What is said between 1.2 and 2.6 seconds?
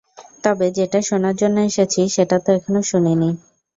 জন্য এসেছি, সেটা তো